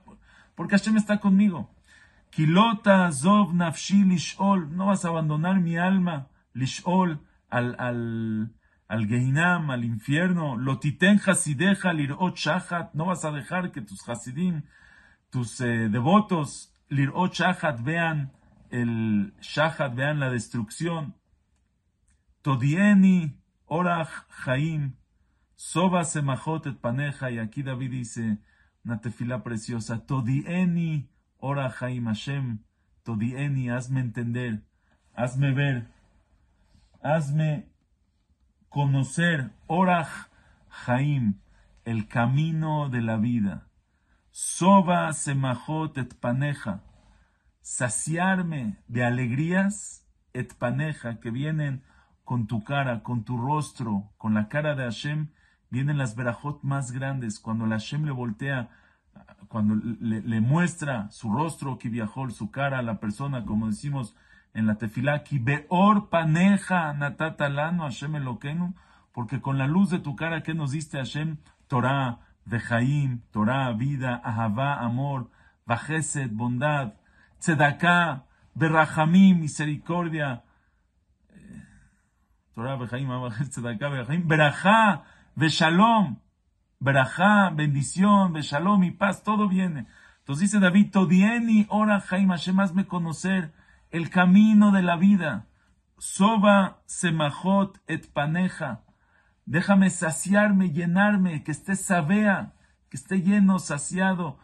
porque 0.54 0.76
Hashem 0.76 0.96
está 0.96 1.18
conmigo. 1.18 1.73
No 2.36 2.80
vas 4.86 5.04
a 5.04 5.08
abandonar 5.08 5.60
mi 5.60 5.76
alma, 5.76 6.28
lishol, 6.52 7.20
al, 7.48 7.76
al, 7.78 8.52
al 8.88 9.06
Geinam, 9.06 9.70
al 9.70 9.84
infierno. 9.84 10.56
Lotiten 10.56 11.20
hasideja 11.24 11.92
lirot 11.92 12.36
shachat, 12.36 12.94
no 12.94 13.06
vas 13.06 13.24
a 13.24 13.30
dejar 13.30 13.70
que 13.70 13.82
tus 13.82 14.08
hasidim, 14.08 14.62
tus 15.30 15.60
eh, 15.60 15.88
devotos, 15.88 16.72
lirot 16.88 17.32
shachat, 17.32 17.80
vean 17.84 18.32
el 18.70 19.32
shachat, 19.40 19.94
vean 19.94 20.18
la 20.18 20.30
destrucción. 20.30 21.14
Todieni, 22.42 23.38
orach, 23.66 24.26
jaim, 24.44 24.96
soba 25.54 26.04
semachot 26.04 26.66
et 26.66 26.80
paneja, 26.80 27.30
y 27.30 27.38
aquí 27.38 27.62
David 27.62 27.90
dice 27.90 28.38
una 28.84 29.00
tefila 29.00 29.42
preciosa, 29.42 30.04
todieni, 30.04 31.08
Ora 31.46 31.68
Jaim 31.68 32.06
Hashem, 32.06 32.60
Todieni, 33.04 33.68
hazme 33.68 34.00
entender, 34.00 34.62
hazme 35.14 35.52
ver, 35.52 35.90
hazme 37.02 37.68
conocer, 38.70 39.50
Ora 39.66 40.08
Jaim, 40.70 41.42
el 41.84 42.08
camino 42.08 42.88
de 42.88 43.02
la 43.02 43.18
vida. 43.18 43.68
Soba 44.30 45.12
semajot 45.12 45.98
et 45.98 46.14
paneja, 46.18 46.80
saciarme 47.60 48.78
de 48.88 49.04
alegrías 49.04 50.08
et 50.32 50.54
paneja 50.54 51.20
que 51.20 51.30
vienen 51.30 51.82
con 52.24 52.46
tu 52.46 52.64
cara, 52.64 53.02
con 53.02 53.22
tu 53.22 53.36
rostro, 53.36 54.14
con 54.16 54.32
la 54.32 54.48
cara 54.48 54.74
de 54.76 54.84
Hashem, 54.84 55.28
vienen 55.68 55.98
las 55.98 56.16
verajot 56.16 56.62
más 56.62 56.90
grandes. 56.90 57.38
Cuando 57.38 57.66
la 57.66 57.76
Hashem 57.76 58.06
le 58.06 58.12
voltea, 58.12 58.70
cuando 59.48 59.76
le, 60.00 60.40
muestra 60.40 61.08
su 61.10 61.32
rostro, 61.32 61.78
viajó 61.82 62.28
su 62.30 62.50
cara 62.50 62.80
a 62.80 62.82
la 62.82 62.98
persona, 62.98 63.44
como 63.44 63.68
decimos 63.68 64.16
en 64.52 64.66
la 64.66 64.76
tefilá, 64.78 65.22
beor 65.30 66.08
paneja 66.08 66.92
natatalano 66.92 67.84
Hashem 67.84 68.16
elokenu, 68.16 68.74
porque 69.12 69.40
con 69.40 69.58
la 69.58 69.68
luz 69.68 69.90
de 69.90 70.00
tu 70.00 70.16
cara 70.16 70.42
que 70.42 70.54
nos 70.54 70.72
diste 70.72 70.98
Hashem, 70.98 71.36
Torah, 71.68 72.18
Vejaim, 72.44 73.20
Torah, 73.30 73.72
vida, 73.72 74.20
Ahavá, 74.24 74.74
amor, 74.80 75.30
Bajeset, 75.66 76.32
bondad, 76.32 76.94
Tzedaká, 77.38 78.24
Berrahamim, 78.54 79.38
misericordia, 79.38 80.42
Torah, 82.54 82.76
Vejaim, 82.76 83.08
Tzedaká, 83.50 83.88
Berrahamim, 83.88 84.26
Berajá, 84.26 85.04
Veshalom, 85.36 86.16
Berajá, 86.84 87.48
bendición, 87.48 88.34
Veshalom 88.34 88.84
y 88.84 88.90
paz, 88.90 89.22
todo 89.22 89.48
viene. 89.48 89.86
Entonces 90.18 90.50
dice 90.50 90.60
David, 90.60 90.90
Todieni, 90.90 91.66
ora 91.70 91.98
Jaim, 91.98 92.28
Hashem, 92.28 92.60
hazme 92.60 92.86
conocer 92.86 93.54
el 93.90 94.10
camino 94.10 94.70
de 94.70 94.82
la 94.82 94.96
vida. 94.96 95.46
Soba, 95.96 96.82
Semajot, 96.84 97.80
et 97.86 98.12
Paneja. 98.12 98.82
Déjame 99.46 99.88
saciarme, 99.88 100.72
llenarme, 100.72 101.42
que 101.42 101.52
esté 101.52 101.74
sabea, 101.74 102.52
que 102.90 102.98
esté 102.98 103.22
lleno, 103.22 103.58
saciado. 103.60 104.38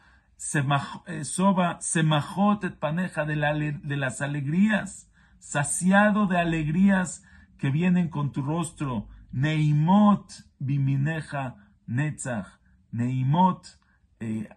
Eh, 1.06 1.24
soba, 1.24 1.76
semajot 1.82 2.64
et 2.64 2.78
paneja 2.78 3.26
de, 3.26 3.78
de 3.82 3.96
las 3.98 4.22
alegrías, 4.22 5.10
saciado 5.38 6.26
de 6.26 6.38
alegrías 6.38 7.22
que 7.58 7.68
vienen 7.68 8.08
con 8.08 8.32
tu 8.32 8.40
rostro. 8.40 9.08
Neimot 9.30 10.32
bimineja 10.58 11.56
netzach. 11.90 12.58
Neimot, 12.92 13.78
eh, 14.20 14.48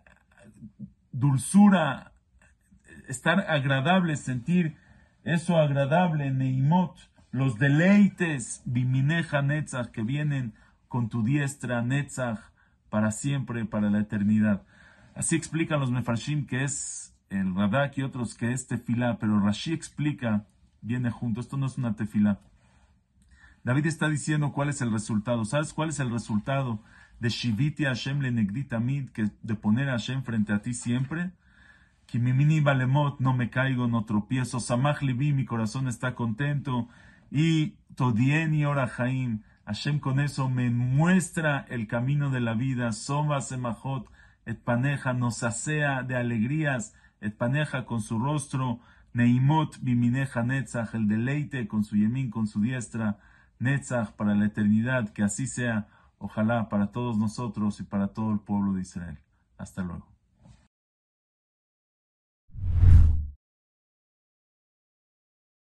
dulzura, 1.11 2.13
estar 3.07 3.41
agradable, 3.49 4.15
sentir 4.15 4.77
eso 5.23 5.57
agradable, 5.57 6.31
Neimot 6.31 6.97
los 7.33 7.57
deleites, 7.57 8.61
bimineja 8.63 9.41
Netzach, 9.41 9.87
que 9.87 10.03
vienen 10.03 10.53
con 10.87 11.09
tu 11.09 11.23
diestra 11.23 11.81
Netzach 11.81 12.39
para 12.91 13.11
siempre, 13.11 13.65
para 13.65 13.89
la 13.89 13.99
eternidad. 13.99 14.61
Así 15.15 15.35
explican 15.35 15.79
los 15.79 15.89
Mefarshim 15.89 16.45
que 16.45 16.63
es 16.63 17.15
el 17.31 17.55
Radak 17.55 17.97
y 17.97 18.03
otros 18.03 18.35
que 18.35 18.51
es 18.51 18.67
tefilá, 18.67 19.17
pero 19.17 19.39
Rashi 19.39 19.73
explica, 19.73 20.45
viene 20.81 21.09
junto, 21.09 21.41
esto 21.41 21.57
no 21.57 21.65
es 21.65 21.77
una 21.79 21.95
tefilá. 21.95 22.39
David 23.63 23.87
está 23.87 24.09
diciendo 24.09 24.51
cuál 24.51 24.69
es 24.69 24.81
el 24.81 24.91
resultado. 24.91 25.43
¿Sabes 25.45 25.73
cuál 25.73 25.89
es 25.89 25.99
el 25.99 26.11
resultado 26.11 26.83
de 27.19 27.29
Shiviti 27.29 27.85
Hashem 27.85 28.21
le 28.21 28.63
tamid, 28.63 29.09
que 29.09 29.29
de 29.41 29.55
poner 29.55 29.89
a 29.89 29.93
Hashem 29.93 30.23
frente 30.23 30.53
a 30.53 30.61
ti 30.61 30.73
siempre? 30.73 31.31
Que 32.07 32.19
mi 32.19 32.33
mini 32.33 32.59
balemot, 32.59 33.19
no 33.19 33.33
me 33.33 33.49
caigo, 33.49 33.87
no 33.87 34.05
tropiezo. 34.05 34.59
Samach 34.59 35.01
libi, 35.01 35.33
mi 35.33 35.45
corazón 35.45 35.87
está 35.87 36.15
contento. 36.15 36.89
Y 37.31 37.75
Todien 37.95 38.53
y 38.53 38.63
Jaim, 38.63 39.41
Hashem 39.65 39.99
con 39.99 40.19
eso 40.19 40.49
me 40.49 40.69
muestra 40.69 41.65
el 41.69 41.87
camino 41.87 42.29
de 42.29 42.41
la 42.41 42.53
vida, 42.53 42.91
Soma 42.91 43.39
Semajot, 43.39 44.07
et 44.45 44.59
paneja 44.59 45.13
nos 45.13 45.43
asea 45.43 46.03
de 46.03 46.15
alegrías, 46.15 46.93
et 47.21 47.35
paneja 47.35 47.85
con 47.85 48.01
su 48.01 48.19
rostro, 48.19 48.79
Neimot 49.13 49.77
bimineja 49.81 50.43
Netzach, 50.43 50.95
el 50.95 51.07
deleite 51.07 51.67
con 51.67 51.83
su 51.83 51.95
yemín, 51.95 52.31
con 52.31 52.47
su 52.47 52.61
diestra, 52.61 53.19
Netzach 53.59 54.11
para 54.13 54.35
la 54.35 54.45
eternidad, 54.45 55.09
que 55.09 55.23
así 55.23 55.47
sea, 55.47 55.87
ojalá 56.23 56.69
para 56.69 56.91
todos 56.91 57.17
nosotros 57.17 57.81
y 57.81 57.83
para 57.83 58.07
todo 58.13 58.31
el 58.31 58.39
pueblo 58.39 58.73
de 58.73 58.81
Israel. 58.81 59.19
Hasta 59.57 59.83
luego. 59.83 60.12